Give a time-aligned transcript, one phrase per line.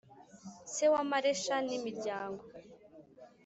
[0.73, 2.43] se wa Maresha n imiryango